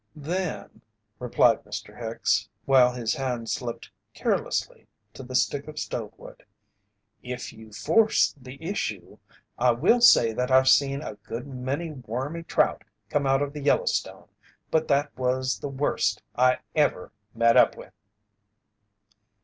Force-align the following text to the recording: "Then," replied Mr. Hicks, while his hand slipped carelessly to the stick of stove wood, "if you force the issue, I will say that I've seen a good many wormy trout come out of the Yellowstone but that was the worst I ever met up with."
"Then," 0.15 0.81
replied 1.19 1.63
Mr. 1.63 1.95
Hicks, 1.95 2.49
while 2.65 2.91
his 2.91 3.13
hand 3.13 3.51
slipped 3.51 3.91
carelessly 4.15 4.87
to 5.13 5.21
the 5.21 5.35
stick 5.35 5.67
of 5.67 5.77
stove 5.77 6.11
wood, 6.17 6.43
"if 7.21 7.53
you 7.53 7.71
force 7.71 8.33
the 8.35 8.57
issue, 8.67 9.19
I 9.59 9.73
will 9.73 10.01
say 10.01 10.33
that 10.33 10.49
I've 10.49 10.69
seen 10.69 11.03
a 11.03 11.17
good 11.17 11.45
many 11.45 11.91
wormy 11.91 12.41
trout 12.41 12.83
come 13.09 13.27
out 13.27 13.43
of 13.43 13.53
the 13.53 13.61
Yellowstone 13.61 14.27
but 14.71 14.87
that 14.87 15.15
was 15.15 15.59
the 15.59 15.69
worst 15.69 16.23
I 16.35 16.57
ever 16.75 17.11
met 17.35 17.55
up 17.55 17.77
with." 17.77 17.93